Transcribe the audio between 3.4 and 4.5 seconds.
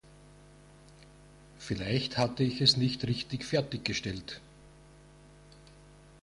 fertiggestellt.